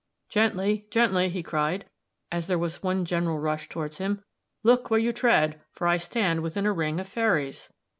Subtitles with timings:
[0.29, 1.85] "Gently, gently," he cried,
[2.31, 4.23] as there was one general rush towards him;
[4.63, 7.71] "look where you tread, for I stand within a ring of fairies!"